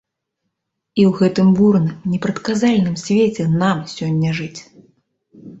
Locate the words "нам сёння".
3.61-4.29